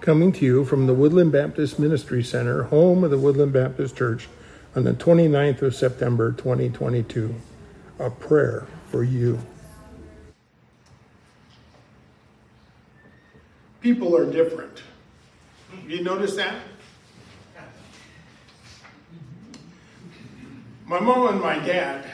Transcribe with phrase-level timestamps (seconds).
[0.00, 4.28] coming to you from the Woodland Baptist Ministry Center, home of the Woodland Baptist Church,
[4.74, 7.34] on the 29th of September 2022.
[7.98, 9.40] A prayer for you.
[13.80, 14.82] People are different.
[15.86, 16.56] You notice that?
[20.84, 22.04] My mom and my dad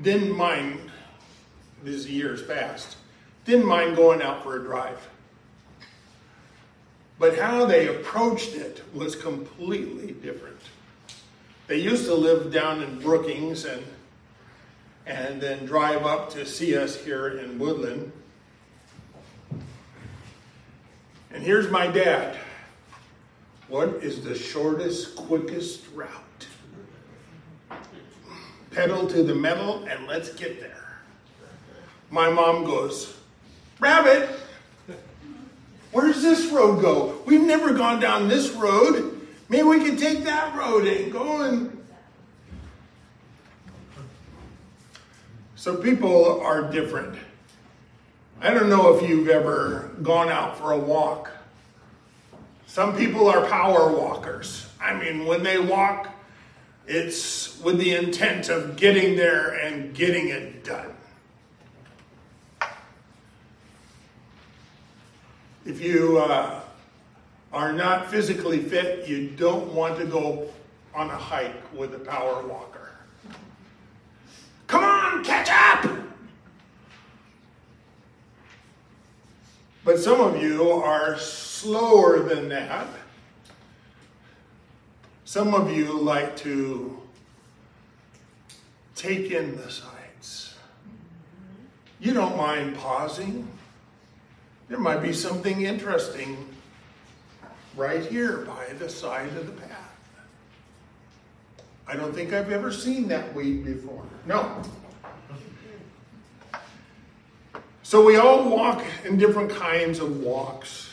[0.00, 0.90] didn't mind,
[1.82, 2.96] these years past,
[3.44, 5.08] didn't mind going out for a drive.
[7.20, 10.56] But how they approached it was completely different.
[11.66, 13.84] They used to live down in Brookings and
[15.06, 18.10] and then drive up to see us here in Woodland.
[21.30, 22.38] And here's my dad.
[23.68, 26.46] What is the shortest, quickest route?
[28.70, 31.00] Pedal to the metal and let's get there.
[32.10, 33.14] My mom goes,
[33.78, 34.39] Rabbit,
[35.92, 37.20] where does this road go?
[37.26, 39.20] We've never gone down this road.
[39.48, 41.76] Maybe we can take that road and go and.
[45.56, 47.18] So people are different.
[48.40, 51.30] I don't know if you've ever gone out for a walk.
[52.66, 54.66] Some people are power walkers.
[54.80, 56.08] I mean, when they walk,
[56.86, 60.94] it's with the intent of getting there and getting it done.
[65.64, 66.60] If you uh,
[67.52, 70.48] are not physically fit, you don't want to go
[70.94, 72.90] on a hike with a power walker.
[74.66, 75.90] Come on, catch up!
[79.84, 82.86] But some of you are slower than that.
[85.24, 87.00] Some of you like to
[88.94, 90.54] take in the sights.
[91.98, 93.48] You don't mind pausing
[94.70, 96.46] there might be something interesting
[97.76, 99.76] right here by the side of the path.
[101.88, 104.04] I don't think I've ever seen that weed before.
[104.26, 104.62] No.
[107.82, 110.92] So we all walk in different kinds of walks.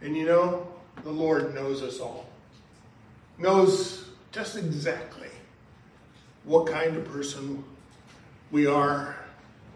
[0.00, 0.66] And you know,
[1.04, 2.26] the Lord knows us all.
[3.36, 5.28] Knows just exactly
[6.44, 7.62] what kind of person
[8.50, 9.16] we are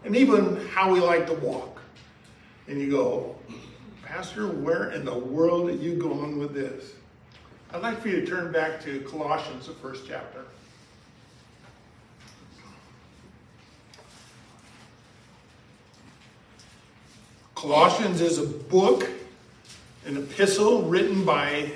[0.05, 1.81] and even how we like to walk.
[2.67, 3.35] And you go,
[4.03, 6.93] Pastor, where in the world are you going with this?
[7.73, 10.45] I'd like for you to turn back to Colossians, the first chapter.
[17.55, 19.09] Colossians is a book,
[20.05, 21.71] an epistle written by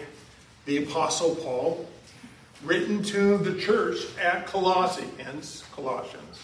[0.65, 1.87] the Apostle Paul,
[2.63, 6.39] written to the church at Colossae, hence Colossians.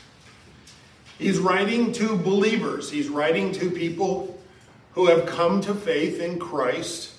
[1.19, 4.40] He's writing to believers, he's writing to people
[4.94, 7.13] who have come to faith in Christ,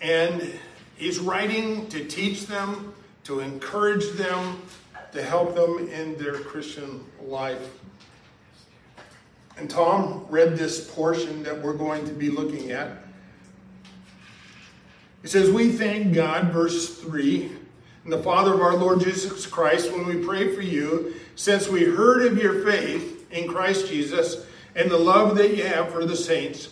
[0.00, 0.52] and
[0.96, 2.94] he's writing to teach them,
[3.24, 4.62] to encourage them,
[5.12, 7.78] to help them in their Christian life.
[9.56, 13.04] And Tom read this portion that we're going to be looking at.
[15.22, 17.50] He says, We thank God, verse 3,
[18.04, 21.84] and the Father of our Lord Jesus Christ, when we pray for you, since we
[21.84, 26.16] heard of your faith in Christ Jesus and the love that you have for the
[26.16, 26.70] saints,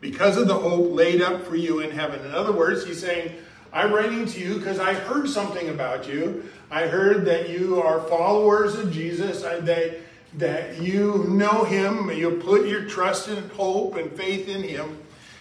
[0.00, 2.24] because of the hope laid up for you in heaven.
[2.24, 3.34] In other words, he's saying,
[3.72, 6.48] I'm writing to you because I heard something about you.
[6.70, 9.98] I heard that you are followers of Jesus, that,
[10.38, 14.98] that you know him, you put your trust and hope and faith in him.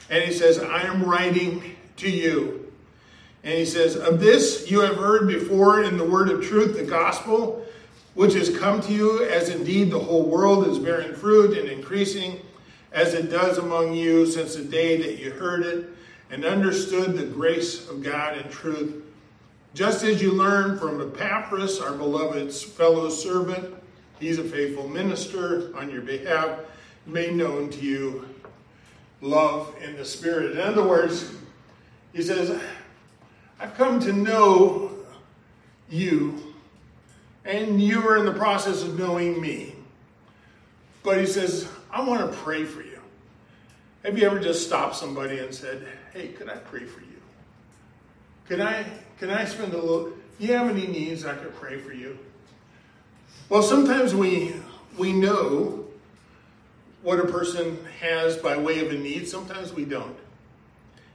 [0.09, 2.58] And he says, I am writing to you.
[3.43, 6.83] And he says, Of this you have heard before in the word of truth, the
[6.83, 7.65] gospel,
[8.13, 12.41] which has come to you, as indeed the whole world is bearing fruit and increasing,
[12.91, 15.89] as it does among you since the day that you heard it
[16.31, 19.03] and understood the grace of God and truth.
[19.73, 23.73] Just as you learned from Epaphras, our beloved fellow servant,
[24.19, 26.59] he's a faithful minister on your behalf,
[27.05, 28.27] made known to you
[29.21, 30.51] love in the Spirit.
[30.51, 31.31] In other words,
[32.13, 32.59] he says,
[33.59, 34.91] I've come to know
[35.89, 36.53] you,
[37.43, 39.75] and you are in the process of knowing me.
[41.03, 42.99] But he says, I want to pray for you.
[44.03, 47.07] Have you ever just stopped somebody and said, Hey, could I pray for you?
[48.47, 48.85] Can I
[49.19, 52.17] can I spend a little do you have any needs I could pray for you?
[53.49, 54.55] Well, sometimes we
[54.97, 55.85] we know
[57.01, 60.17] what a person has by way of a need, sometimes we don't.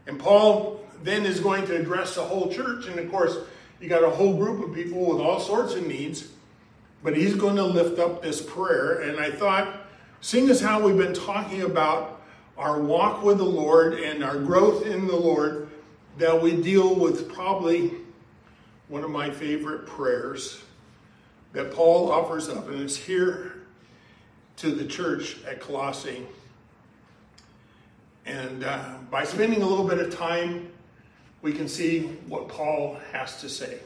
[0.07, 2.87] And Paul then is going to address the whole church.
[2.87, 3.37] And of course,
[3.81, 6.29] you got a whole group of people with all sorts of needs.
[7.03, 9.01] But he's going to lift up this prayer.
[9.01, 9.83] And I thought,
[10.21, 12.23] seeing as how we've been talking about
[12.57, 15.69] our walk with the Lord and our growth in the Lord
[16.19, 17.93] that we deal with probably
[18.89, 20.63] one of my favorite prayers
[21.53, 23.55] that Paul offers up, and it's here
[24.57, 26.27] to the church at Colossae.
[28.27, 30.69] And uh, by spending a little bit of time,
[31.41, 33.79] we can see what Paul has to say.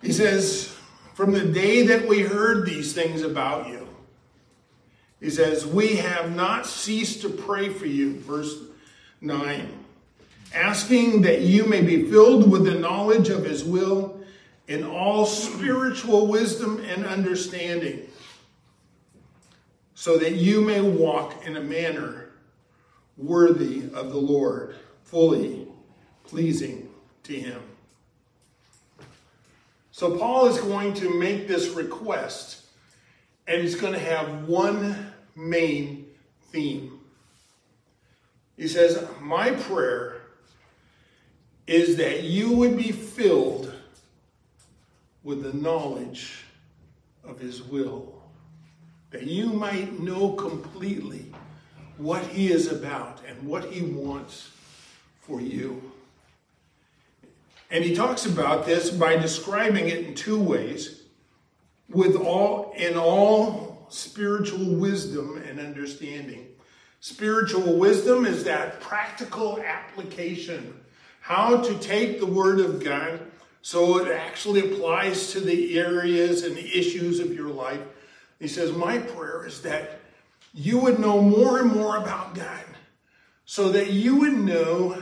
[0.00, 0.74] He says,
[1.12, 3.86] From the day that we heard these things about you,
[5.20, 8.54] he says, We have not ceased to pray for you, verse
[9.20, 9.78] 9,
[10.54, 14.22] asking that you may be filled with the knowledge of his will
[14.68, 18.08] in all spiritual wisdom and understanding,
[19.94, 22.17] so that you may walk in a manner
[23.18, 25.66] worthy of the Lord, fully
[26.24, 26.88] pleasing
[27.24, 27.60] to him.
[29.90, 32.64] So, Paul is going to make this request,
[33.48, 36.06] and he's going to have one main
[36.52, 37.00] theme.
[38.56, 40.20] He says, My prayer
[41.66, 43.74] is that you would be filled
[45.22, 46.44] with the knowledge
[47.24, 48.22] of his will,
[49.10, 51.27] that you might know completely
[51.98, 54.50] what he is about and what he wants
[55.20, 55.82] for you.
[57.70, 61.02] And he talks about this by describing it in two ways
[61.90, 66.46] with all in all spiritual wisdom and understanding.
[67.00, 70.80] Spiritual wisdom is that practical application,
[71.20, 73.20] how to take the word of God
[73.62, 77.80] so it actually applies to the areas and the issues of your life.
[78.38, 80.00] He says, My prayer is that
[80.58, 82.64] you would know more and more about God
[83.44, 85.00] so that you would know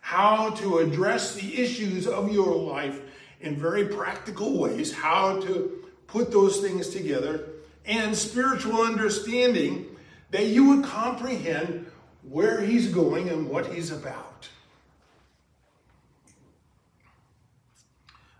[0.00, 3.00] how to address the issues of your life
[3.40, 7.48] in very practical ways, how to put those things together,
[7.84, 9.86] and spiritual understanding
[10.30, 11.90] that you would comprehend
[12.22, 14.48] where He's going and what He's about.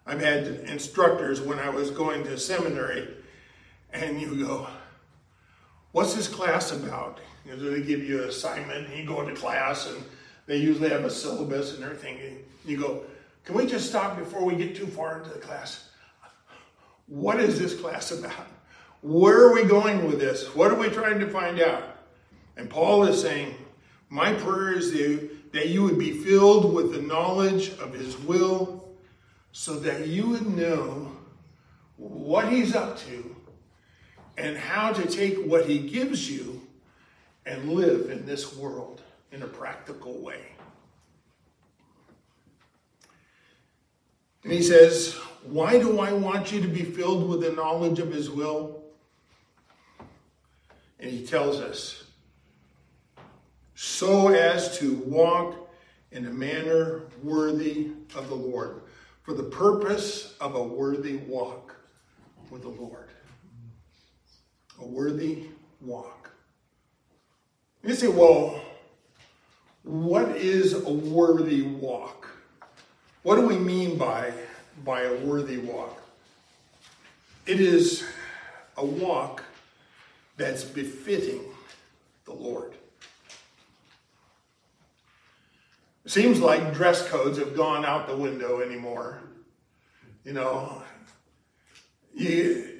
[0.06, 3.08] I've had instructors when I was going to seminary,
[3.92, 4.68] and you go,
[5.92, 7.20] What's this class about?
[7.44, 10.02] You know, they give you an assignment, and you go into class, and
[10.46, 12.18] they usually have a syllabus and everything.
[12.20, 13.04] And you go,
[13.44, 15.88] Can we just stop before we get too far into the class?
[17.06, 18.46] What is this class about?
[19.02, 20.54] Where are we going with this?
[20.54, 21.82] What are we trying to find out?
[22.56, 23.54] And Paul is saying,
[24.08, 24.92] My prayer is
[25.52, 28.88] that you would be filled with the knowledge of his will
[29.50, 31.12] so that you would know
[31.96, 33.36] what he's up to
[34.42, 36.60] and how to take what he gives you
[37.46, 39.00] and live in this world
[39.30, 40.40] in a practical way.
[44.42, 48.10] And he says, Why do I want you to be filled with the knowledge of
[48.10, 48.82] his will?
[50.98, 52.02] And he tells us,
[53.76, 55.70] so as to walk
[56.10, 58.82] in a manner worthy of the Lord,
[59.22, 61.76] for the purpose of a worthy walk
[62.50, 63.11] with the Lord
[64.80, 65.44] a worthy
[65.80, 66.30] walk.
[67.84, 68.60] You say, well,
[69.82, 72.28] what is a worthy walk?
[73.22, 74.32] What do we mean by,
[74.84, 76.00] by a worthy walk?
[77.46, 78.04] It is
[78.76, 79.44] a walk
[80.36, 81.40] that's befitting
[82.24, 82.74] the Lord.
[86.06, 89.22] Seems like dress codes have gone out the window anymore.
[90.24, 90.82] You know,
[92.14, 92.71] you,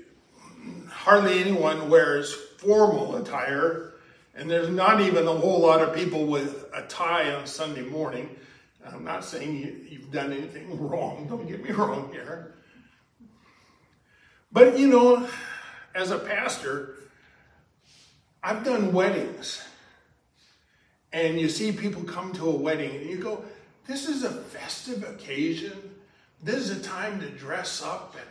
[1.02, 3.94] hardly anyone wears formal attire,
[4.36, 8.30] and there's not even a whole lot of people with a tie on Sunday morning.
[8.86, 12.54] I'm not saying you, have done anything wrong, don't get me wrong here.
[14.52, 15.28] But you know,
[15.92, 16.94] as a pastor,
[18.40, 19.60] I've done weddings.
[21.12, 23.44] And you see people come to a wedding and you go,
[23.88, 25.96] this is a festive occasion.
[26.44, 28.26] This is a time to dress up and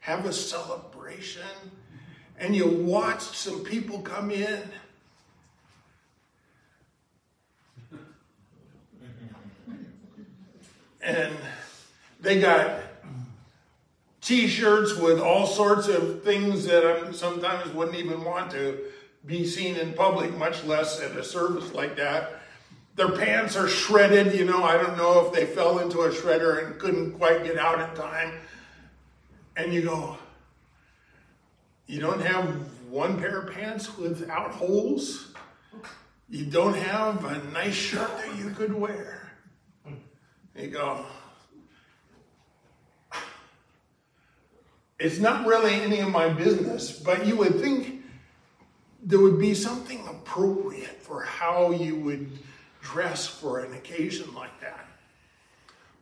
[0.00, 1.42] have a celebration
[2.40, 4.62] and you watched some people come in.
[11.02, 11.36] And
[12.20, 12.80] they got
[14.22, 18.78] t-shirts with all sorts of things that I sometimes wouldn't even want to
[19.26, 22.40] be seen in public, much less at a service like that.
[22.96, 26.66] Their pants are shredded, you know, I don't know if they fell into a shredder
[26.66, 28.32] and couldn't quite get out in time.
[29.56, 30.18] And you go,
[31.90, 32.44] you don't have
[32.88, 35.32] one pair of pants without holes.
[36.28, 39.32] You don't have a nice shirt that you could wear.
[40.54, 41.04] You go,
[45.00, 48.04] it's not really any of my business, but you would think
[49.02, 52.38] there would be something appropriate for how you would
[52.80, 54.86] dress for an occasion like that.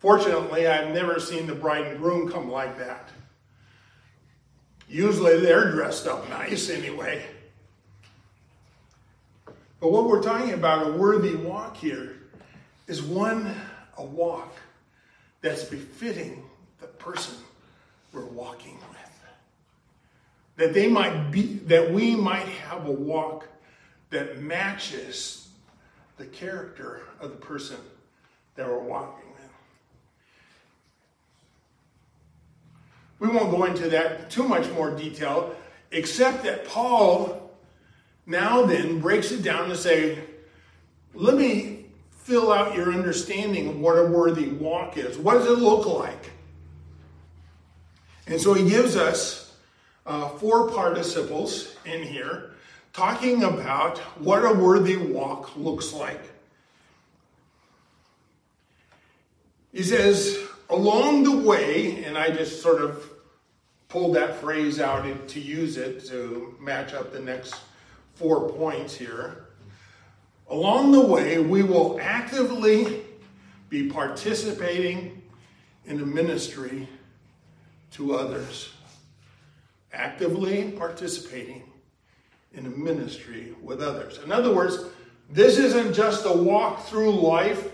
[0.00, 3.08] Fortunately, I've never seen the bride and groom come like that.
[4.88, 7.24] Usually they're dressed up nice anyway.
[9.80, 12.16] But what we're talking about, a worthy walk here,
[12.86, 13.54] is one,
[13.96, 14.56] a walk
[15.40, 16.44] that's befitting
[16.80, 17.34] the person
[18.12, 18.98] we're walking with.
[20.56, 23.46] That they might be, that we might have a walk
[24.10, 25.48] that matches
[26.16, 27.76] the character of the person
[28.56, 29.50] that we're walking with.
[33.18, 35.54] We won't go into that too much more detail,
[35.90, 37.50] except that Paul
[38.26, 40.18] now then breaks it down to say,
[41.14, 45.16] let me fill out your understanding of what a worthy walk is.
[45.16, 46.30] What does it look like?
[48.26, 49.56] And so he gives us
[50.06, 52.50] uh, four participles in here
[52.92, 56.20] talking about what a worthy walk looks like.
[59.72, 60.38] He says,
[60.70, 63.10] along the way, and I just sort of
[63.88, 67.54] pulled that phrase out to use it to match up the next
[68.14, 69.46] four points here.
[70.50, 73.02] Along the way, we will actively
[73.68, 75.22] be participating
[75.86, 76.88] in the ministry
[77.92, 78.70] to others.
[79.92, 81.64] Actively participating
[82.52, 84.18] in a ministry with others.
[84.22, 84.84] In other words,
[85.30, 87.72] this isn't just a walk through life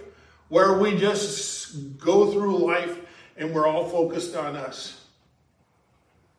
[0.49, 2.99] where we just go through life
[3.37, 5.01] and we're all focused on us.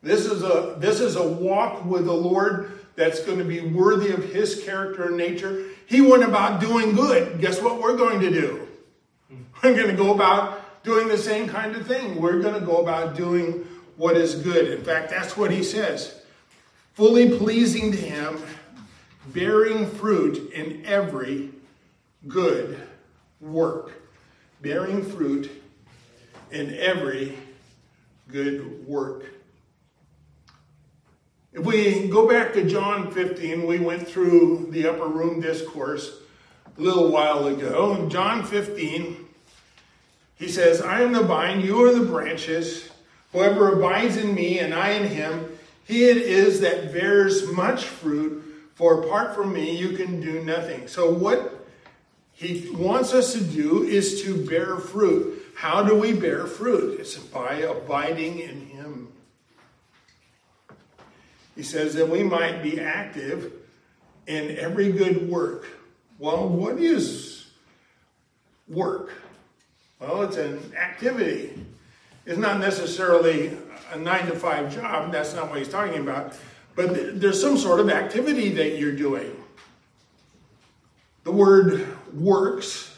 [0.02, 4.12] This is a this is a walk with the Lord that's going to be worthy
[4.12, 5.66] of his character and nature.
[5.86, 7.40] He went about doing good.
[7.40, 8.68] Guess what we're going to do?
[9.28, 9.42] Hmm.
[9.62, 12.20] We're going to go about doing the same kind of thing.
[12.20, 14.70] We're going to go about doing what is good.
[14.70, 16.22] In fact, that's what he says.
[16.94, 18.38] Fully pleasing to him,
[19.26, 21.50] bearing fruit in every
[22.28, 22.80] good
[23.46, 23.92] work.
[24.60, 25.50] Bearing fruit
[26.50, 27.36] in every
[28.28, 29.24] good work.
[31.52, 36.18] If we go back to John 15, we went through the upper room discourse
[36.76, 37.94] a little while ago.
[37.94, 39.26] In John 15,
[40.34, 42.90] he says, I am the vine, you are the branches.
[43.32, 48.42] Whoever abides in me and I in him, he it is that bears much fruit,
[48.74, 50.88] for apart from me you can do nothing.
[50.88, 51.65] So, what
[52.36, 55.42] he wants us to do is to bear fruit.
[55.56, 57.00] How do we bear fruit?
[57.00, 59.12] It's by abiding in him.
[61.54, 63.52] He says that we might be active
[64.26, 65.66] in every good work.
[66.18, 67.46] Well, what is
[68.68, 69.14] work?
[69.98, 71.54] Well, it's an activity.
[72.26, 73.56] It's not necessarily
[73.92, 75.10] a nine to five job.
[75.10, 76.36] That's not what he's talking about.
[76.74, 79.34] But there's some sort of activity that you're doing.
[81.24, 82.96] The word works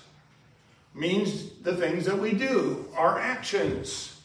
[0.95, 4.21] means the things that we do, our actions.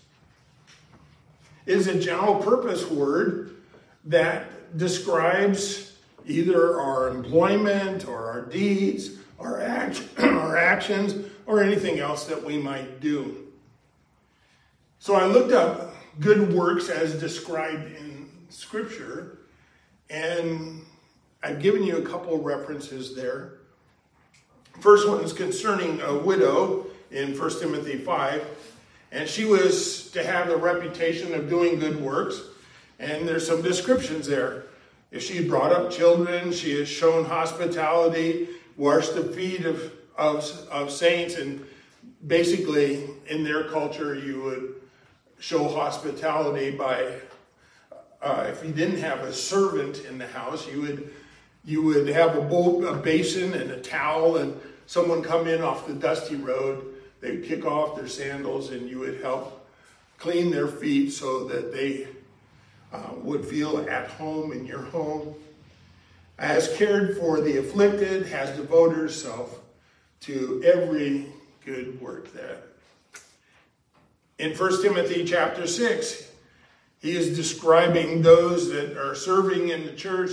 [1.65, 3.55] It is a general purpose word
[4.05, 12.25] that describes either our employment or our deeds, our, act- our actions, or anything else
[12.25, 13.47] that we might do.
[14.99, 19.39] So I looked up good works as described in Scripture,
[20.09, 20.85] and
[21.43, 23.59] I've given you a couple of references there.
[24.79, 28.45] First one is concerning a widow in 1 Timothy 5,
[29.11, 32.41] and she was to have the reputation of doing good works.
[32.99, 34.65] And there's some descriptions there.
[35.11, 40.91] If she brought up children, she has shown hospitality, washed the feet of, of, of
[40.91, 41.65] saints, and
[42.25, 44.75] basically in their culture, you would
[45.39, 47.13] show hospitality by,
[48.21, 51.13] uh, if you didn't have a servant in the house, you would
[51.65, 55.87] you would have a bowl, a basin and a towel, and someone come in off
[55.87, 56.93] the dusty road.
[57.21, 59.67] They'd kick off their sandals, and you would help
[60.17, 62.07] clean their feet so that they
[62.91, 65.35] uh, would feel at home in your home,
[66.37, 69.59] has cared for the afflicted, has devoted herself
[70.21, 71.27] to every
[71.65, 72.59] good work there.
[74.39, 76.29] In 1 Timothy chapter 6,
[76.99, 80.31] he is describing those that are serving in the church.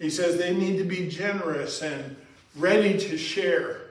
[0.00, 2.16] He says they need to be generous and
[2.56, 3.82] ready to share.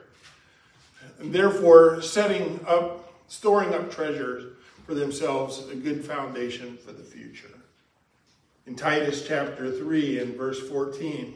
[1.20, 4.52] And therefore, setting up, storing up treasures
[4.86, 7.60] for themselves, a good foundation for the future
[8.66, 11.34] in Titus chapter 3 and verse 14.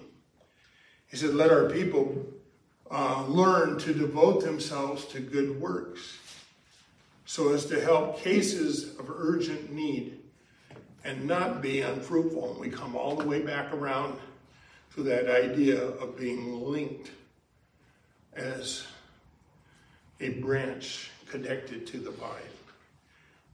[1.08, 2.26] He said, Let our people
[2.90, 6.18] uh, learn to devote themselves to good works
[7.26, 10.20] so as to help cases of urgent need
[11.04, 12.52] and not be unfruitful.
[12.52, 14.18] And we come all the way back around
[14.94, 17.10] to that idea of being linked
[18.34, 18.86] as
[20.20, 22.30] a branch connected to the vine,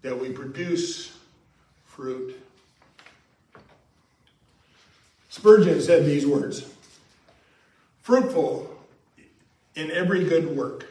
[0.03, 1.17] that we produce
[1.87, 2.39] fruit.
[5.31, 6.67] Spurgeon said these words
[8.03, 8.69] fruitful
[9.77, 10.87] in every good work.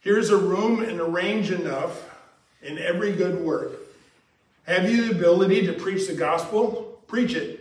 [0.00, 2.10] Here's a room and a range enough
[2.62, 3.72] in every good work.
[4.66, 7.00] Have you the ability to preach the gospel?
[7.06, 7.53] Preach it.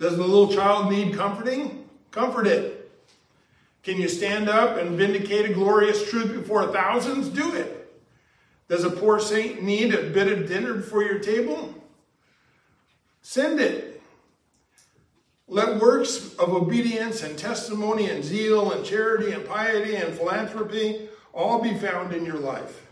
[0.00, 1.88] Does the little child need comforting?
[2.10, 2.90] Comfort it.
[3.82, 7.28] Can you stand up and vindicate a glorious truth before thousands?
[7.28, 7.76] Do it.
[8.68, 11.74] Does a poor saint need a bit of dinner before your table?
[13.22, 14.02] Send it.
[15.48, 21.60] Let works of obedience and testimony and zeal and charity and piety and philanthropy all
[21.60, 22.86] be found in your life.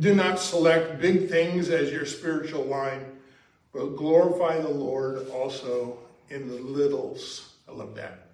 [0.00, 3.04] Do not select big things as your spiritual line,
[3.74, 5.98] but glorify the Lord also
[6.30, 7.54] in the littles.
[7.68, 8.28] I love that.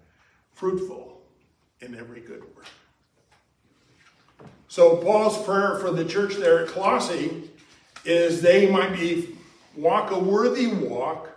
[0.53, 1.19] Fruitful
[1.81, 2.67] in every good work.
[4.67, 7.49] So, Paul's prayer for the church there at Colossae
[8.05, 9.35] is they might be
[9.75, 11.29] walk a worthy walk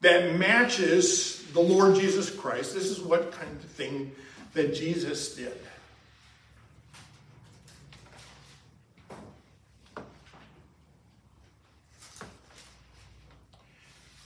[0.00, 2.74] that matches the Lord Jesus Christ.
[2.74, 4.10] This is what kind of thing
[4.54, 5.56] that Jesus did.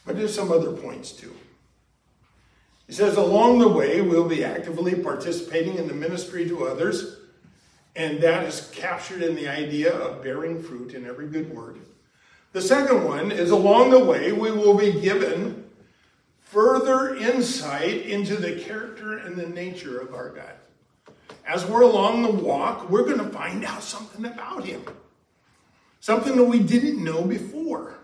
[0.06, 1.34] But there's some other points too.
[2.86, 7.16] He says, along the way, we'll be actively participating in the ministry to others,
[7.96, 11.80] and that is captured in the idea of bearing fruit in every good word.
[12.52, 15.64] The second one is along the way, we will be given
[16.38, 20.54] further insight into the character and the nature of our God.
[21.44, 24.82] As we're along the walk, we're going to find out something about Him,
[25.98, 27.98] something that we didn't know before.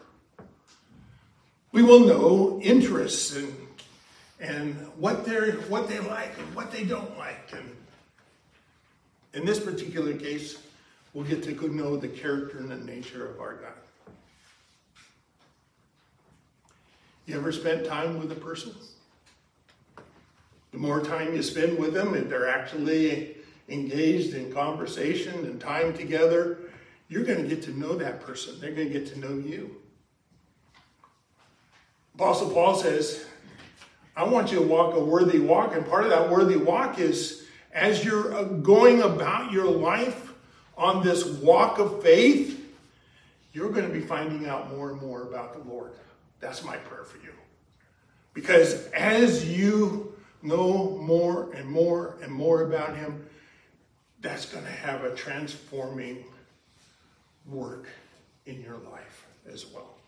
[1.72, 3.56] We will know interests and,
[4.40, 7.50] and what, they're, what they like and what they don't like.
[7.52, 7.76] And
[9.32, 10.58] in this particular case,
[11.14, 13.72] we'll get to know the character and the nature of our God.
[17.24, 18.74] You ever spent time with a person?
[20.72, 23.36] The more time you spend with them, if they're actually
[23.68, 26.58] engaged in conversation and time together,
[27.08, 28.60] you're going to get to know that person.
[28.60, 29.81] They're going to get to know you.
[32.14, 33.24] Apostle Paul says,
[34.14, 35.74] I want you to walk a worthy walk.
[35.74, 40.32] And part of that worthy walk is as you're uh, going about your life
[40.76, 42.58] on this walk of faith,
[43.52, 45.92] you're going to be finding out more and more about the Lord.
[46.40, 47.32] That's my prayer for you.
[48.34, 53.26] Because as you know more and more and more about Him,
[54.20, 56.24] that's going to have a transforming
[57.46, 57.88] work
[58.46, 60.01] in your life as well.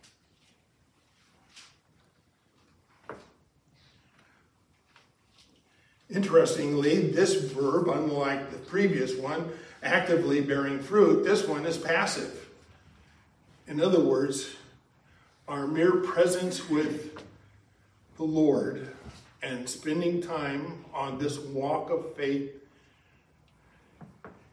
[6.14, 9.50] Interestingly, this verb, unlike the previous one,
[9.82, 12.48] actively bearing fruit, this one is passive.
[13.66, 14.54] In other words,
[15.48, 17.18] our mere presence with
[18.16, 18.94] the Lord
[19.42, 22.52] and spending time on this walk of faith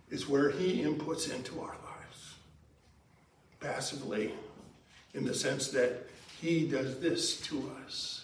[0.10, 2.36] is where He inputs into our lives.
[3.60, 4.34] Passively,
[5.13, 6.10] in the sense that
[6.41, 8.20] He does this to us.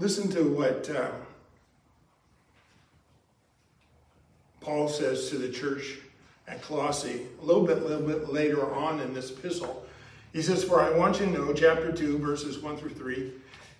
[0.00, 1.10] Listen to what uh,
[4.62, 5.98] Paul says to the church
[6.48, 9.84] at Colossae a little bit, little bit later on in this epistle.
[10.32, 13.14] He says, For I want you to know, chapter 2, verses 1 through 3.
[13.14, 13.32] He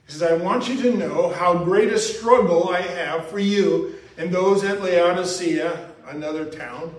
[0.08, 4.30] says, I want you to know how great a struggle I have for you and
[4.30, 6.94] those at Laodicea, another town,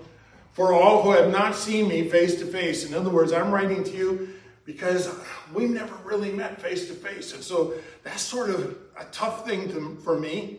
[0.52, 2.84] for all who have not seen me face to face.
[2.84, 4.30] In other words, I'm writing to you
[4.64, 5.14] because
[5.54, 7.34] we never really met face to face.
[7.34, 10.58] And so that's sort of a tough thing to, for me.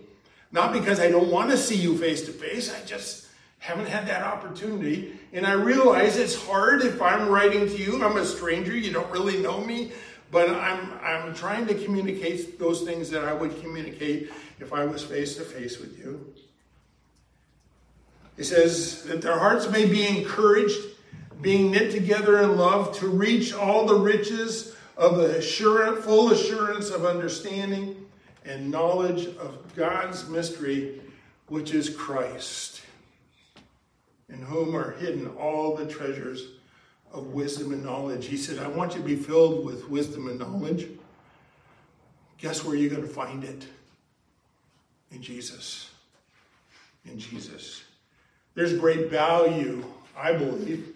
[0.51, 3.27] Not because I don't want to see you face to face, I just
[3.59, 5.17] haven't had that opportunity.
[5.31, 8.03] And I realize it's hard if I'm writing to you.
[8.03, 9.93] I'm a stranger, you don't really know me,
[10.31, 15.03] but I'm, I'm trying to communicate those things that I would communicate if I was
[15.03, 16.33] face to face with you.
[18.37, 20.79] He says that their hearts may be encouraged
[21.41, 26.89] being knit together in love to reach all the riches of the assurance, full assurance
[26.89, 28.02] of understanding
[28.45, 31.01] and knowledge of God's mystery,
[31.47, 32.81] which is Christ,
[34.29, 36.47] in whom are hidden all the treasures
[37.13, 38.25] of wisdom and knowledge.
[38.25, 40.87] He said, I want you to be filled with wisdom and knowledge.
[42.39, 43.67] Guess where you're going to find it?
[45.11, 45.91] In Jesus.
[47.05, 47.83] In Jesus.
[48.55, 49.85] There's great value,
[50.17, 50.95] I believe,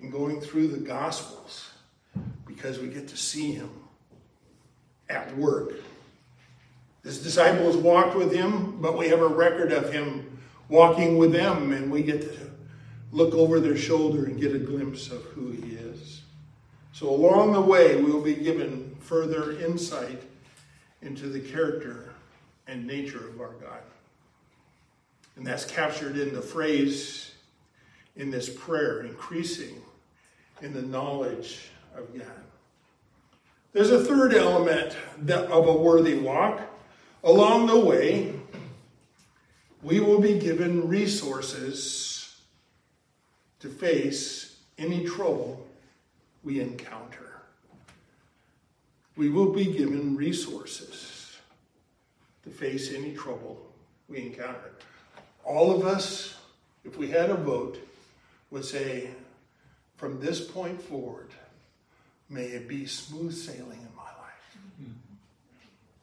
[0.00, 1.70] in going through the Gospels
[2.46, 3.70] because we get to see him
[5.08, 5.74] at work.
[7.02, 10.38] His disciples walked with him, but we have a record of him
[10.68, 12.50] walking with them, and we get to
[13.10, 16.22] look over their shoulder and get a glimpse of who he is.
[16.92, 20.22] So, along the way, we will be given further insight
[21.02, 22.12] into the character
[22.68, 23.82] and nature of our God.
[25.36, 27.32] And that's captured in the phrase
[28.16, 29.82] in this prayer increasing
[30.60, 32.26] in the knowledge of God.
[33.72, 34.94] There's a third element
[35.28, 36.60] of a worthy walk.
[37.24, 38.34] Along the way,
[39.82, 42.36] we will be given resources
[43.60, 45.64] to face any trouble
[46.42, 47.42] we encounter.
[49.14, 51.36] We will be given resources
[52.42, 53.72] to face any trouble
[54.08, 54.72] we encounter.
[55.44, 56.34] All of us,
[56.84, 57.78] if we had a vote,
[58.50, 59.10] would say,
[59.96, 61.30] from this point forward,
[62.28, 63.91] may it be smooth sailing.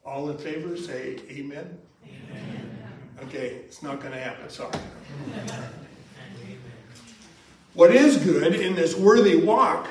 [0.05, 1.77] All in favor, say amen.
[2.03, 2.77] amen.
[3.23, 4.71] Okay, it's not going to happen, sorry.
[7.73, 9.89] what is good in this worthy walk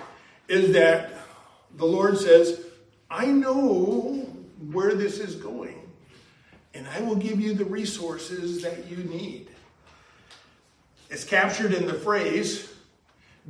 [0.49, 1.12] is that
[1.77, 2.61] the Lord says,
[3.11, 4.27] I know
[4.73, 5.79] where this is going
[6.75, 9.49] and I will give you the resources that you need.
[11.11, 12.73] It's captured in the phrase,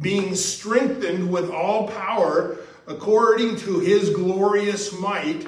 [0.01, 5.47] being strengthened with all power according to his glorious might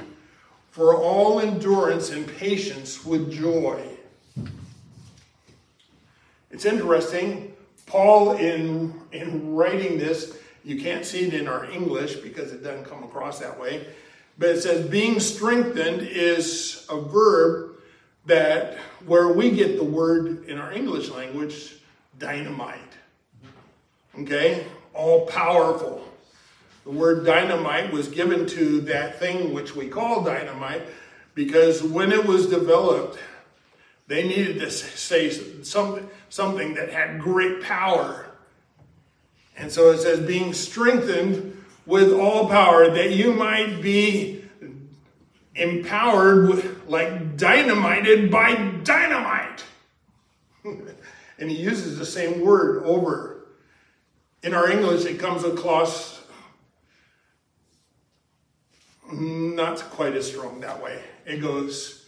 [0.70, 3.82] for all endurance and patience with joy.
[6.50, 7.52] It's interesting.
[7.86, 12.84] Paul, in, in writing this, you can't see it in our English because it doesn't
[12.84, 13.86] come across that way,
[14.38, 17.76] but it says being strengthened is a verb
[18.26, 21.76] that where we get the word in our English language,
[22.18, 22.78] dynamite.
[24.18, 24.66] Okay?
[24.92, 26.09] All powerful.
[26.90, 30.82] The word dynamite was given to that thing which we call dynamite
[31.36, 33.16] because when it was developed,
[34.08, 35.30] they needed to say
[35.62, 38.26] something, something that had great power.
[39.56, 44.44] And so it says, being strengthened with all power, that you might be
[45.54, 49.64] empowered with, like dynamited by dynamite.
[50.64, 53.44] and he uses the same word over.
[54.42, 56.19] In our English, it comes across
[59.12, 61.02] not quite as strong that way.
[61.26, 62.06] It goes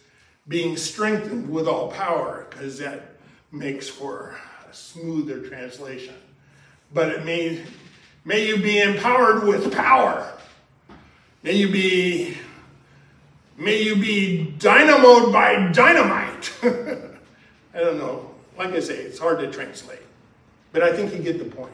[0.48, 3.16] being strengthened with all power, because that
[3.50, 4.36] makes for
[4.68, 6.14] a smoother translation.
[6.92, 7.64] But it may,
[8.24, 10.32] may you be empowered with power.
[11.42, 12.36] May you be
[13.56, 16.52] May you be dynamoed by dynamite.
[16.62, 18.30] I don't know.
[18.58, 20.00] Like I say, it's hard to translate.
[20.72, 21.72] But I think you get the point.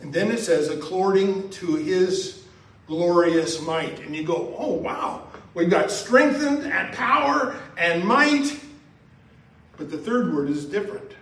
[0.00, 2.44] And then it says, according to his
[2.86, 4.00] glorious might.
[4.00, 5.28] And you go, oh, wow.
[5.52, 8.58] We've got strengthened and power and might.
[9.76, 11.12] But the third word is different.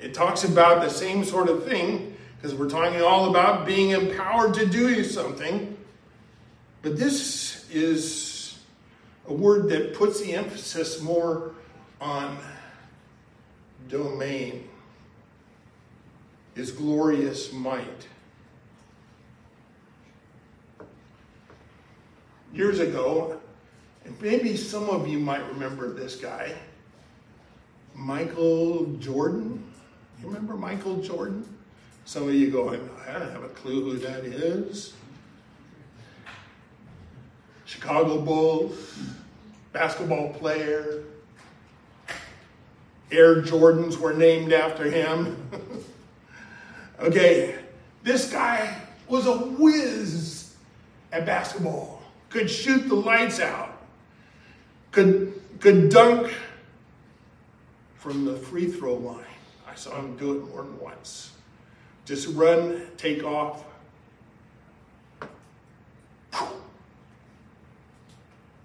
[0.00, 4.54] It talks about the same sort of thing, because we're talking all about being empowered
[4.54, 5.76] to do something.
[6.82, 8.58] But this is
[9.28, 11.54] a word that puts the emphasis more
[12.00, 12.38] on
[13.88, 14.68] domain,
[16.60, 18.06] his glorious might.
[22.52, 23.40] Years ago,
[24.04, 26.52] and maybe some of you might remember this guy,
[27.94, 29.64] Michael Jordan.
[30.20, 31.48] You remember Michael Jordan?
[32.04, 34.92] Some of you going, I don't have a clue who that is.
[37.64, 38.98] Chicago Bulls,
[39.72, 41.04] basketball player.
[43.10, 45.48] Air Jordans were named after him.
[47.00, 47.56] okay,
[48.02, 48.76] this guy
[49.08, 50.54] was a whiz
[51.12, 53.82] at basketball, could shoot the lights out,
[54.92, 56.32] could, could dunk
[57.96, 59.24] from the free throw line.
[59.68, 61.32] I saw him do it more than once.
[62.04, 63.64] Just run, take off.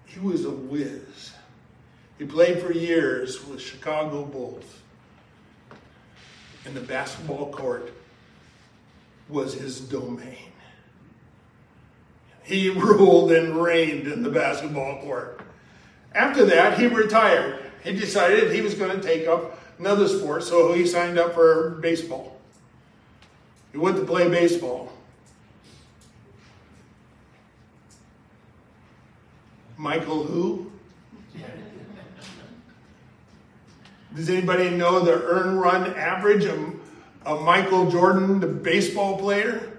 [0.06, 1.32] He was a whiz.
[2.18, 4.64] He played for years with the Chicago Bulls.
[6.64, 7.92] in the basketball court
[9.28, 10.52] was his domain.
[12.42, 15.40] He ruled and reigned in the basketball court.
[16.14, 17.58] After that, he retired.
[17.84, 21.70] He decided he was going to take up another sport, so he signed up for
[21.82, 22.36] baseball.
[23.72, 24.92] He went to play baseball.
[29.76, 30.72] Michael who?
[34.16, 36.76] Does anybody know the earn run average of,
[37.26, 39.78] of Michael Jordan, the baseball player?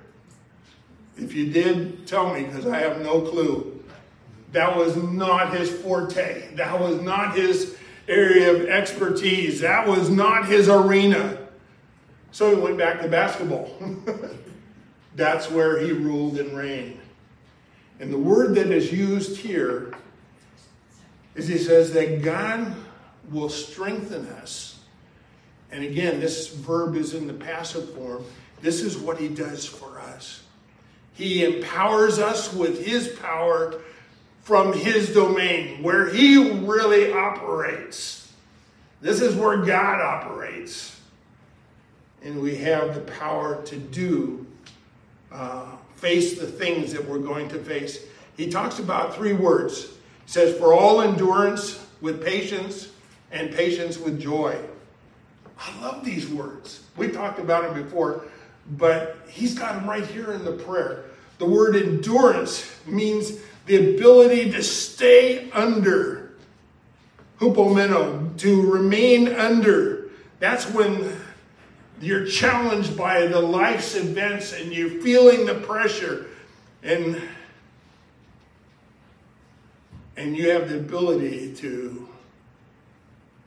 [1.17, 3.83] If you did, tell me because I have no clue.
[4.51, 6.53] That was not his forte.
[6.55, 7.75] That was not his
[8.07, 9.61] area of expertise.
[9.61, 11.37] That was not his arena.
[12.31, 13.75] So he went back to basketball.
[15.15, 16.99] That's where he ruled and reigned.
[17.99, 19.93] And the word that is used here
[21.33, 22.75] is he says that God
[23.31, 24.76] will strengthen us.
[25.71, 28.23] And again, this verb is in the passive form.
[28.61, 30.43] This is what he does for us.
[31.13, 33.81] He empowers us with his power
[34.43, 38.31] from his domain, where he really operates.
[39.01, 40.99] This is where God operates.
[42.23, 44.45] And we have the power to do,
[45.31, 47.99] uh, face the things that we're going to face.
[48.37, 49.85] He talks about three words.
[49.85, 52.89] He says, For all endurance with patience,
[53.31, 54.57] and patience with joy.
[55.59, 56.81] I love these words.
[56.95, 58.25] We talked about them before,
[58.71, 61.05] but he's got them right here in the prayer.
[61.39, 63.33] The word endurance means
[63.65, 66.31] the ability to stay under.
[67.39, 70.09] Hupomeno, to remain under.
[70.39, 71.15] That's when
[72.01, 76.27] you're challenged by the life's events and you're feeling the pressure
[76.83, 77.21] and
[80.15, 82.09] and you have the ability to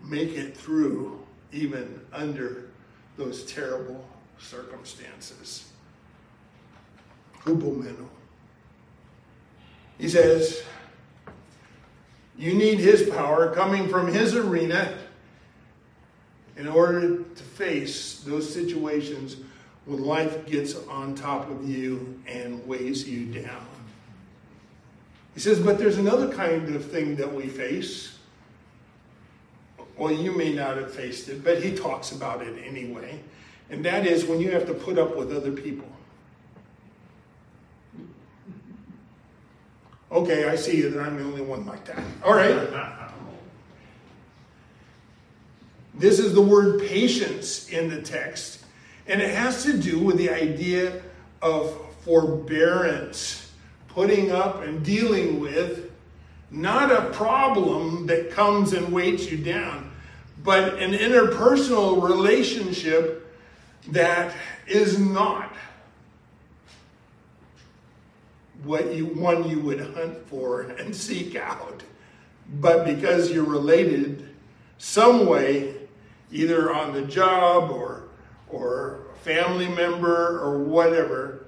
[0.03, 1.20] make it through
[1.53, 2.69] even under
[3.17, 4.05] those terrible
[4.39, 5.71] circumstances.
[7.45, 8.07] Hupomeno.
[9.99, 10.63] He says,
[12.39, 14.97] you need his power coming from his arena
[16.57, 19.37] in order to face those situations
[19.85, 23.67] when life gets on top of you and weighs you down.
[25.35, 28.19] He says, but there's another kind of thing that we face.
[30.01, 33.21] Well, you may not have faced it, but he talks about it anyway.
[33.69, 35.87] And that is when you have to put up with other people.
[40.11, 42.03] Okay, I see that I'm the only one like that.
[42.25, 42.71] All right.
[45.93, 48.65] This is the word patience in the text,
[49.07, 51.03] and it has to do with the idea
[51.43, 53.53] of forbearance,
[53.89, 55.93] putting up and dealing with
[56.51, 59.90] not a problem that comes and weights you down,
[60.43, 63.37] but an interpersonal relationship
[63.89, 64.35] that
[64.67, 65.55] is not
[68.63, 71.83] what you one you would hunt for and seek out
[72.61, 74.29] but because you're related
[74.79, 75.75] some way
[76.33, 78.05] either on the job or
[78.49, 81.47] or family member or whatever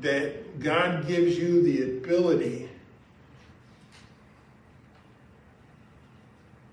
[0.00, 2.68] that God gives you the ability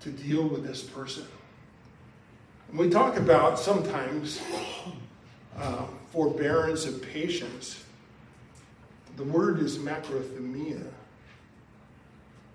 [0.00, 1.26] to deal with this person.
[2.70, 4.40] And we talk about sometimes
[5.58, 7.84] uh, forbearance and patience
[9.20, 10.82] the word is macrothumia.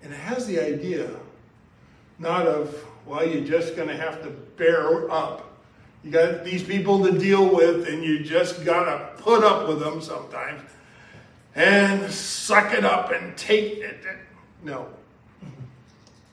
[0.02, 1.08] And it has the idea
[2.18, 5.58] not of, well, you're just going to have to bear up.
[6.02, 9.78] You got these people to deal with, and you just got to put up with
[9.78, 10.62] them sometimes
[11.54, 14.04] and suck it up and take it.
[14.64, 14.88] No.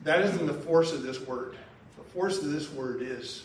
[0.02, 1.56] That isn't the force of this word.
[1.96, 3.44] The force of this word is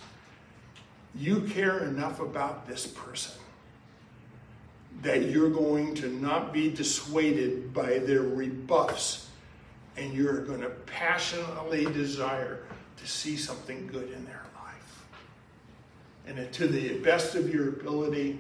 [1.15, 3.33] you care enough about this person
[5.01, 9.29] that you're going to not be dissuaded by their rebuffs
[9.97, 12.59] and you're going to passionately desire
[12.97, 15.05] to see something good in their life.
[16.27, 18.39] And to the best of your ability,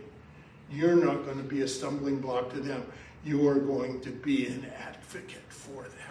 [0.71, 2.85] you're not going to be a stumbling block to them.
[3.25, 6.08] You are going to be an advocate for them.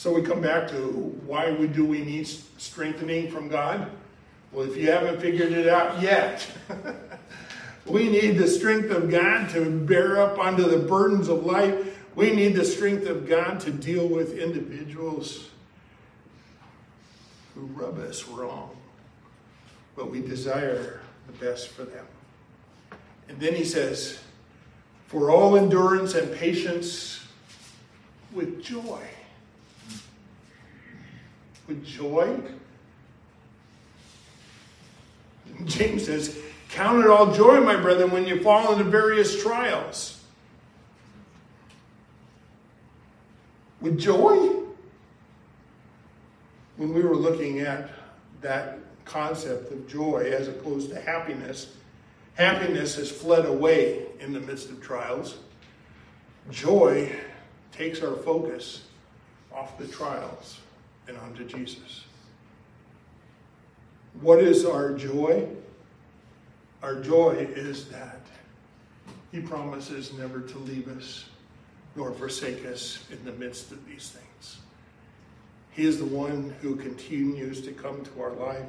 [0.00, 0.76] So we come back to
[1.26, 3.90] why do we need strengthening from God?
[4.50, 6.50] Well, if you haven't figured it out yet,
[7.84, 11.98] we need the strength of God to bear up under the burdens of life.
[12.14, 15.50] We need the strength of God to deal with individuals
[17.54, 18.74] who rub us wrong.
[19.96, 22.06] But we desire the best for them.
[23.28, 24.18] And then he says,
[25.08, 27.22] for all endurance and patience
[28.32, 29.02] with joy.
[31.70, 32.36] With joy
[35.66, 36.36] James says,
[36.70, 40.20] Count it all joy, my brethren, when you fall into various trials.
[43.80, 44.64] With joy?
[46.76, 47.90] When we were looking at
[48.40, 51.76] that concept of joy as opposed to happiness,
[52.34, 55.38] happiness has fled away in the midst of trials.
[56.50, 57.14] Joy
[57.70, 58.86] takes our focus
[59.52, 60.58] off the trials
[61.10, 62.04] and onto Jesus.
[64.20, 65.46] What is our joy?
[66.82, 68.20] Our joy is that
[69.32, 71.26] He promises never to leave us
[71.96, 74.58] nor forsake us in the midst of these things.
[75.72, 78.66] He is the one who continues to come to our life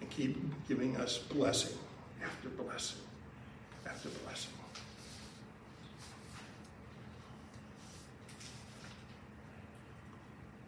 [0.00, 1.76] and keep giving us blessing
[2.24, 2.98] after blessing
[3.86, 4.52] after blessing.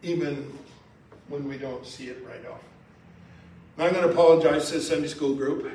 [0.03, 0.51] Even
[1.31, 2.61] when we don't see it right off.
[3.77, 5.71] I'm going to apologize to the Sunday school group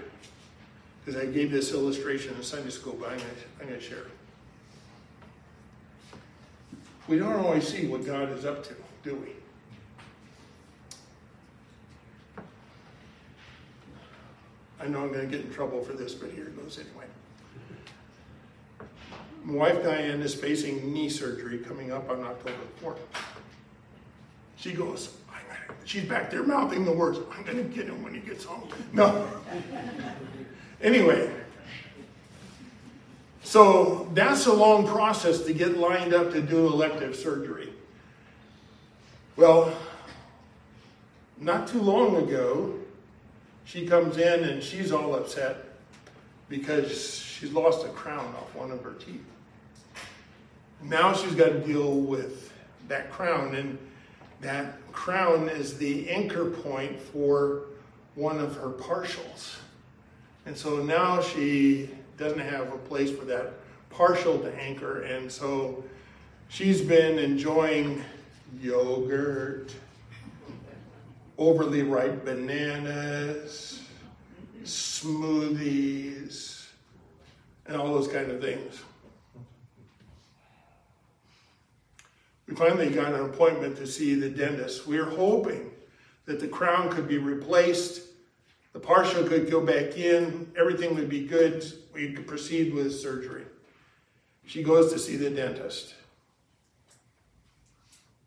[1.04, 3.84] because I gave this illustration in Sunday school, but I'm going, to, I'm going to
[3.84, 4.10] share it.
[7.08, 9.28] We don't always see what God is up to, do we?
[14.80, 17.06] I know I'm going to get in trouble for this, but here it goes anyway.
[19.44, 22.98] My wife Diane is facing knee surgery coming up on October 4th.
[24.56, 25.14] She goes,
[25.85, 28.68] she's back there mouthing the words, I'm going to get him when he gets home.
[28.92, 29.29] No.
[30.83, 31.31] anyway,
[33.42, 37.72] so that's a long process to get lined up to do elective surgery.
[39.37, 39.76] Well,
[41.38, 42.74] not too long ago,
[43.64, 45.64] she comes in and she's all upset
[46.48, 49.24] because she's lost a crown off one of her teeth.
[50.83, 52.52] Now she's got to deal with
[52.88, 53.79] that crown, and
[54.40, 57.66] that crown is the anchor point for
[58.16, 59.56] one of her partials.
[60.46, 63.52] And so now she doesn't have a place for that
[63.90, 65.85] partial to anchor, and so
[66.48, 68.02] she's been enjoying
[68.61, 69.72] yogurt,
[71.38, 73.82] overly ripe bananas,
[74.64, 76.66] smoothies,
[77.66, 78.80] and all those kind of things.
[82.46, 84.87] We finally got an appointment to see the dentist.
[84.87, 85.70] We were hoping
[86.26, 88.02] that the crown could be replaced,
[88.72, 93.44] the partial could go back in, everything would be good, we could proceed with surgery.
[94.44, 95.94] She goes to see the dentist.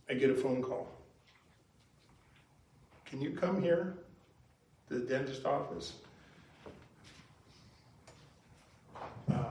[0.10, 0.90] I get a phone call.
[3.06, 3.96] Can you come here
[4.88, 5.94] to the dentist office?
[9.30, 9.46] Um,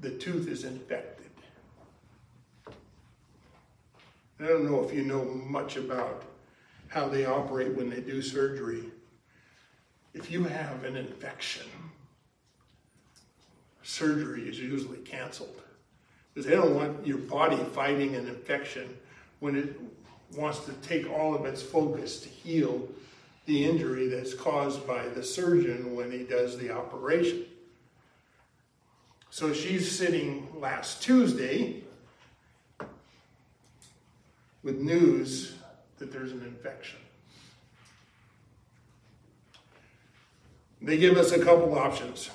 [0.00, 1.23] the tooth is infected.
[4.40, 6.24] I don't know if you know much about
[6.88, 8.84] how they operate when they do surgery.
[10.12, 11.66] If you have an infection,
[13.82, 15.60] surgery is usually canceled
[16.32, 18.96] because they don't want your body fighting an infection
[19.40, 19.80] when it
[20.36, 22.88] wants to take all of its focus to heal
[23.46, 27.44] the injury that's caused by the surgeon when he does the operation.
[29.30, 31.83] So she's sitting last Tuesday
[34.64, 35.54] with news
[35.98, 36.98] that there's an infection.
[40.82, 42.30] They give us a couple options.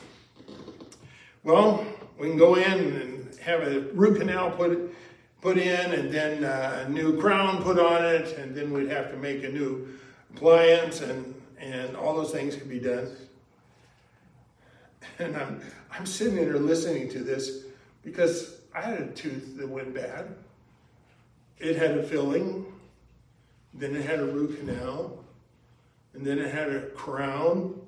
[1.44, 1.86] Well,
[2.18, 4.96] we can go in and have a root canal put
[5.42, 9.10] put in, and then uh, a new crown put on it, and then we'd have
[9.10, 9.88] to make a new
[10.34, 13.16] appliance, and and all those things could be done.
[15.18, 15.62] And I'm
[15.92, 17.66] I'm sitting there listening to this
[18.04, 20.36] because I had a tooth that went bad.
[21.60, 22.66] It had a filling,
[23.74, 25.24] then it had a root canal,
[26.14, 27.80] and then it had a crown.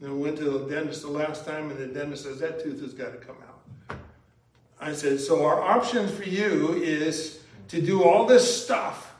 [0.00, 2.80] Then I went to the dentist the last time, and the dentist says that tooth
[2.82, 3.98] has got to come out.
[4.78, 9.14] I said, so our options for you is to do all this stuff,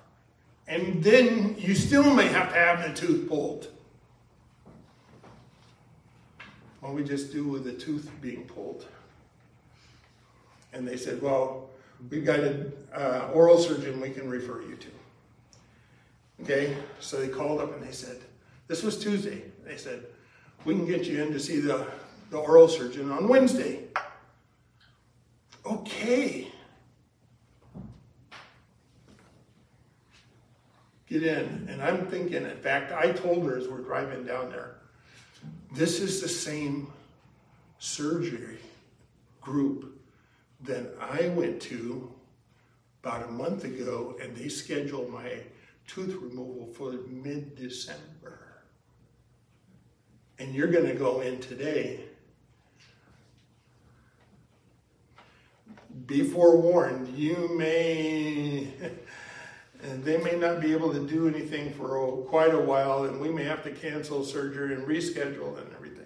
[0.68, 3.68] and then you still may have to have the tooth pulled.
[6.80, 8.86] What we just do with the tooth being pulled?
[10.72, 11.69] And they said, well,
[12.08, 14.88] we've got an uh, oral surgeon we can refer you to.
[16.42, 18.18] Okay, so they called up and they said,
[18.66, 19.42] this was Tuesday.
[19.64, 20.04] They said,
[20.64, 21.86] we can get you in to see the,
[22.30, 23.84] the oral surgeon on Wednesday.
[25.66, 26.50] Okay.
[31.08, 31.66] Get in.
[31.68, 34.76] And I'm thinking, in fact, I told her as we're driving down there,
[35.74, 36.92] this is the same
[37.78, 38.58] surgery
[39.40, 39.99] group
[40.64, 42.12] that I went to
[43.02, 45.40] about a month ago, and they scheduled my
[45.86, 48.62] tooth removal for mid December.
[50.38, 52.00] And you're going to go in today.
[56.06, 58.68] Be forewarned, you may,
[59.82, 63.28] and they may not be able to do anything for quite a while, and we
[63.28, 66.00] may have to cancel surgery and reschedule and everything.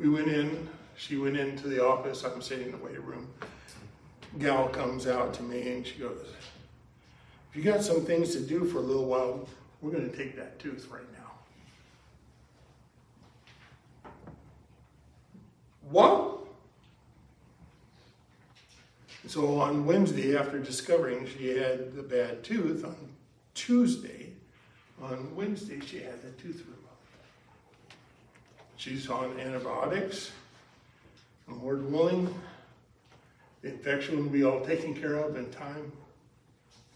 [0.00, 2.24] We went in, she went into the office.
[2.24, 3.28] I'm sitting in the weight room.
[4.38, 6.26] Gal comes out to me and she goes,
[7.50, 9.46] If you got some things to do for a little while,
[9.82, 11.18] we're going to take that tooth right now.
[15.90, 16.38] What?
[19.26, 22.96] So on Wednesday, after discovering she had the bad tooth, on
[23.52, 24.32] Tuesday,
[25.02, 26.79] on Wednesday, she had the tooth removed.
[28.80, 30.32] She's on antibiotics.
[31.46, 32.34] And Lord willing,
[33.60, 35.92] the infection will be all taken care of in time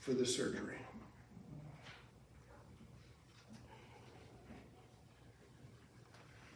[0.00, 0.78] for the surgery.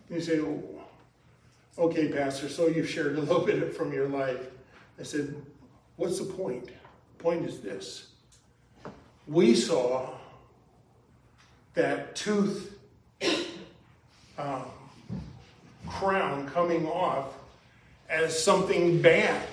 [0.09, 0.63] You say, oh,
[1.77, 4.47] okay, Pastor, so you've shared a little bit from your life.
[4.99, 5.35] I said,
[5.97, 6.69] what's the point?
[6.69, 8.13] The point is this.
[9.27, 10.09] We saw
[11.75, 12.79] that tooth
[14.39, 14.65] um,
[16.59, 17.35] coming off
[18.11, 19.47] as something bad.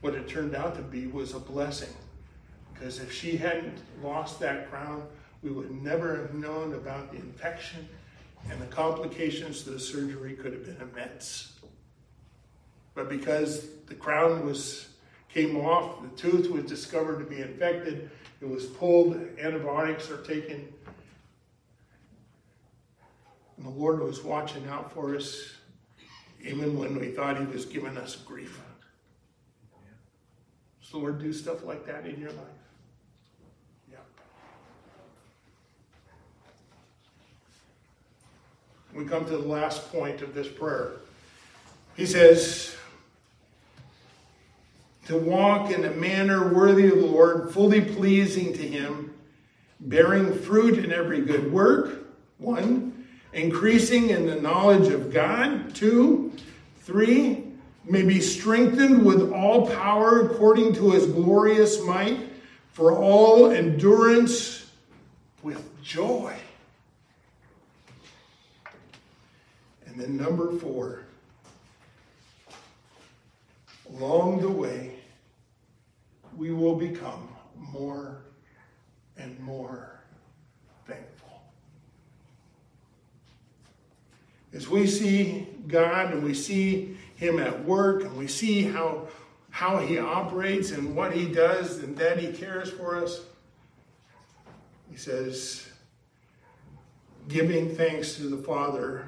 [0.00, 1.92] What it turned out to be was a blessing.
[2.72, 5.02] Because if she hadn't lost that crown,
[5.42, 7.86] we would never have known about the infection
[8.50, 11.58] and the complications to the surgery could have been immense.
[12.94, 14.88] But because the crown was
[15.28, 18.08] came off, the tooth was discovered to be infected,
[18.40, 20.72] it was pulled, antibiotics are taken.
[23.56, 25.54] And the Lord was watching out for us
[26.42, 28.60] even when we thought he was giving us grief.
[30.80, 32.46] Does the Lord do stuff like that in your life?
[33.90, 34.06] Yep.
[38.94, 40.92] We come to the last point of this prayer.
[41.96, 42.76] He says,
[45.06, 49.14] to walk in a manner worthy of the Lord, fully pleasing to Him,
[49.80, 52.06] bearing fruit in every good work,
[52.38, 52.93] one,
[53.34, 56.32] increasing in the knowledge of God, two,
[56.78, 57.44] three,
[57.84, 62.30] may be strengthened with all power according to His glorious might,
[62.72, 64.70] for all endurance
[65.42, 66.34] with joy.
[69.86, 71.04] And then number four,
[73.90, 74.96] along the way,
[76.36, 78.22] we will become more
[79.16, 80.00] and more
[80.86, 81.13] thankful.
[84.54, 89.08] As we see God and we see Him at work and we see how,
[89.50, 93.22] how He operates and what He does and that He cares for us,
[94.90, 95.66] He says,
[97.26, 99.06] giving thanks to the Father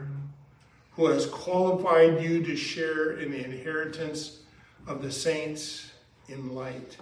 [0.93, 4.41] who has qualified you to share in the inheritance
[4.87, 5.93] of the saints
[6.29, 6.97] in light.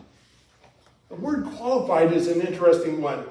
[1.09, 3.25] The word qualified is an interesting one.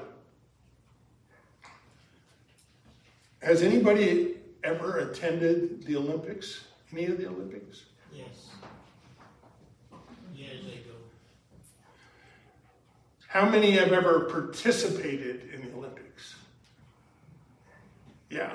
[3.42, 4.33] Has anybody
[4.64, 6.64] ever attended the Olympics?
[6.92, 7.84] Any of the Olympics?
[8.12, 8.48] Yes.
[10.34, 10.94] Years ago.
[13.28, 16.34] How many have ever participated in the Olympics?
[18.30, 18.52] Yeah.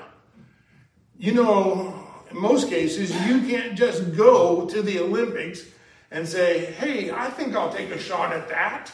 [1.18, 5.64] You know, in most cases, you can't just go to the Olympics
[6.10, 8.90] and say, hey, I think I'll take a shot at that.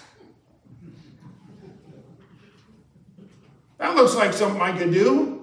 [3.79, 5.36] That looks like something I could do.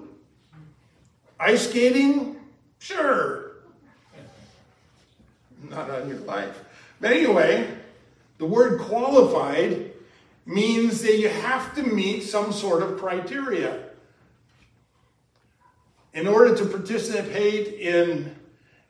[1.44, 2.36] Ice skating?
[2.78, 3.56] Sure.
[5.68, 6.58] Not on your life.
[7.02, 7.68] But anyway,
[8.38, 9.92] the word qualified
[10.46, 13.84] means that you have to meet some sort of criteria.
[16.14, 18.34] In order to participate in,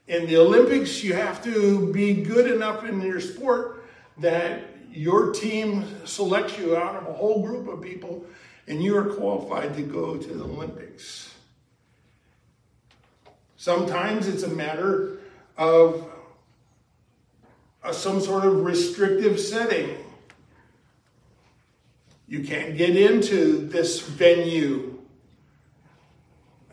[0.06, 3.84] in the Olympics, you have to be good enough in your sport
[4.18, 8.24] that your team selects you out of a whole group of people
[8.68, 11.33] and you are qualified to go to the Olympics.
[13.64, 15.20] Sometimes it's a matter
[15.56, 16.06] of
[17.82, 19.96] a, some sort of restrictive setting.
[22.28, 24.98] You can't get into this venue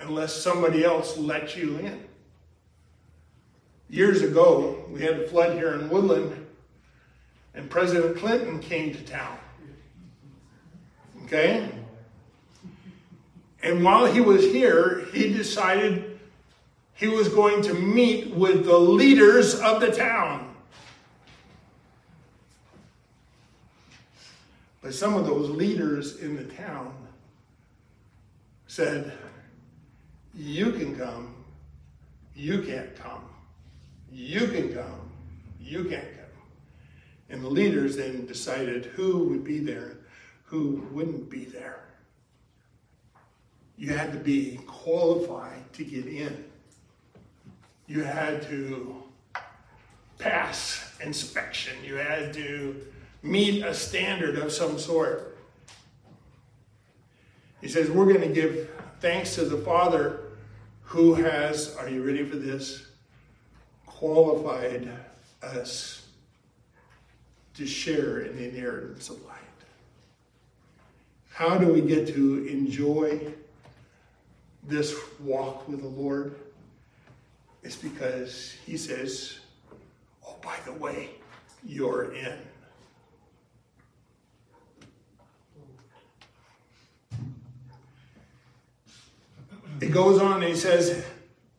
[0.01, 2.03] unless somebody else lets you in.
[3.89, 6.45] Years ago, we had a flood here in Woodland,
[7.53, 9.37] and President Clinton came to town.
[11.23, 11.69] Okay?
[13.63, 16.10] And while he was here, he decided
[17.01, 20.53] he was going to meet with the leaders of the town.
[24.83, 26.93] But some of those leaders in the town
[28.67, 29.11] said,
[30.35, 31.33] You can come,
[32.35, 33.25] you can't come.
[34.11, 35.09] You can come,
[35.59, 36.43] you can't come.
[37.31, 39.97] And the leaders then decided who would be there,
[40.43, 41.79] who wouldn't be there.
[43.75, 46.50] you had to be qualified to get in.
[47.91, 49.03] You had to
[50.17, 51.73] pass inspection.
[51.83, 52.87] You had to
[53.21, 55.37] meet a standard of some sort.
[57.59, 58.69] He says, We're going to give
[59.01, 60.21] thanks to the Father
[60.83, 62.85] who has, are you ready for this?
[63.85, 64.89] Qualified
[65.43, 66.07] us
[67.55, 69.35] to share in the inheritance of light.
[71.29, 73.33] How do we get to enjoy
[74.63, 76.35] this walk with the Lord?
[77.63, 79.39] It's because He says,
[80.25, 81.11] Oh, by the way,
[81.63, 82.37] you're in.
[89.81, 91.03] It goes on and he says,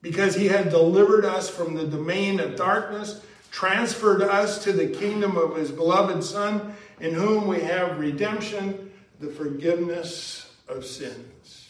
[0.01, 5.37] because he had delivered us from the domain of darkness, transferred us to the kingdom
[5.37, 11.69] of his beloved Son, in whom we have redemption, the forgiveness of sins.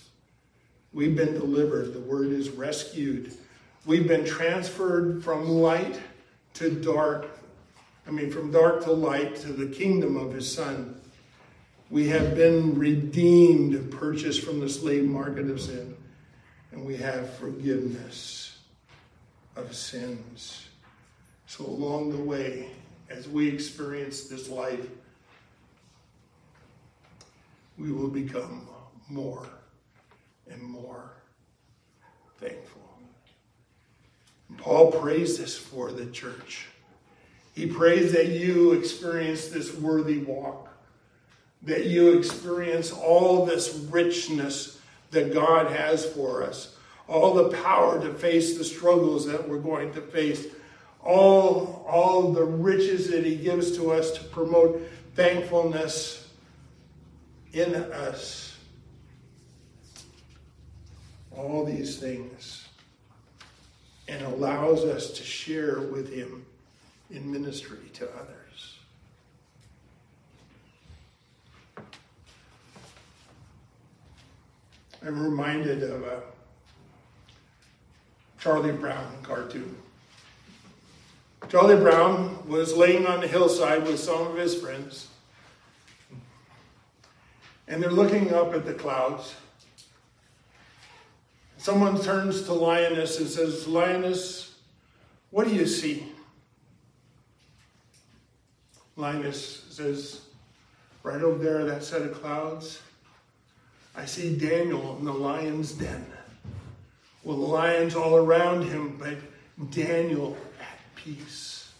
[0.92, 1.94] We've been delivered.
[1.94, 3.34] The word is rescued.
[3.84, 6.00] We've been transferred from light
[6.54, 7.28] to dark.
[8.06, 11.00] I mean, from dark to light to the kingdom of his Son.
[11.90, 15.96] We have been redeemed, purchased from the slave market of sin
[16.72, 18.58] and we have forgiveness
[19.56, 20.68] of sins.
[21.46, 22.70] So, along the way,
[23.10, 24.86] as we experience this life,
[27.76, 28.66] we will become
[29.08, 29.46] more
[30.50, 31.12] and more
[32.38, 32.80] thankful.
[34.48, 36.68] And Paul prays this for the church.
[37.52, 40.68] He prays that you experience this worthy walk,
[41.62, 44.78] that you experience all this richness
[45.10, 46.76] that God has for us,
[47.08, 50.46] all the power to face the struggles that we're going to face,
[51.04, 54.80] all, all the riches that He gives to us to promote
[55.16, 56.28] thankfulness
[57.52, 58.56] in us.
[61.36, 62.61] All these things.
[64.12, 66.44] And allows us to share with Him
[67.10, 68.76] in ministry to others.
[75.02, 76.20] I'm reminded of a
[78.38, 79.74] Charlie Brown cartoon.
[81.48, 85.08] Charlie Brown was laying on the hillside with some of his friends,
[87.66, 89.34] and they're looking up at the clouds.
[91.62, 94.56] Someone turns to Linus and says, Linus,
[95.30, 96.08] what do you see?
[98.96, 100.22] Linus says,
[101.04, 102.82] right over there, that set of clouds.
[103.94, 106.04] I see Daniel in the lion's den
[107.22, 109.18] with lions all around him, but
[109.70, 111.72] Daniel at peace.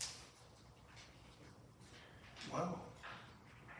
[2.52, 2.78] Wow.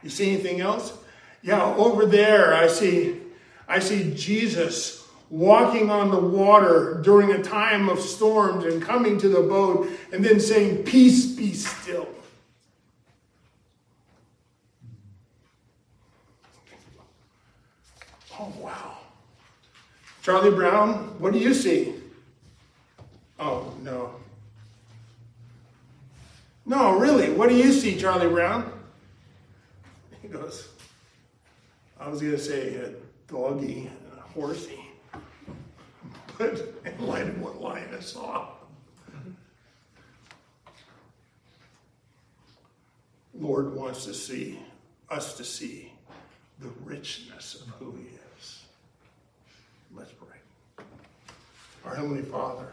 [0.03, 0.99] You see anything else?
[1.43, 3.21] Yeah, over there I see
[3.69, 5.02] I see Jesus
[5.33, 10.23] walking on the water during a time of storms and coming to the boat and
[10.23, 12.07] then saying, Peace be still.
[18.39, 18.99] Oh, wow.
[20.21, 21.95] Charlie Brown, what do you see?
[23.41, 24.15] Oh, no.
[26.67, 28.71] No, really, what do you see, Charlie Brown?
[30.21, 30.69] He goes,
[31.99, 32.91] I was going to say a
[33.33, 34.82] doggy and a horsey,
[36.43, 38.49] but in light of what Linus saw,
[43.33, 44.59] Lord wants to see
[45.09, 45.93] us to see
[46.59, 48.63] the richness of who he is.
[49.95, 50.85] Let's pray.
[51.85, 52.67] Our Heavenly Father,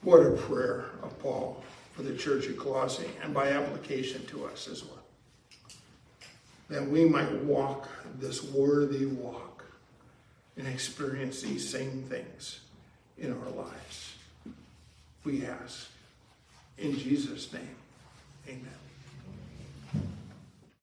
[0.00, 4.66] what a prayer of Paul for the church of Colossae and by application to us
[4.66, 5.04] as well.
[6.70, 9.53] That we might walk this worthy walk
[10.56, 12.60] and experience these same things
[13.18, 14.14] in our lives.
[15.24, 15.88] We ask.
[16.76, 17.76] In Jesus' name,
[18.48, 18.83] amen.